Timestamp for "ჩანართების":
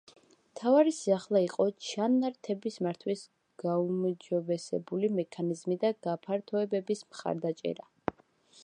1.89-2.79